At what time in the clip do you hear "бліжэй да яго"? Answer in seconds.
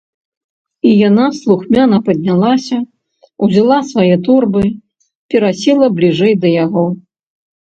6.01-6.85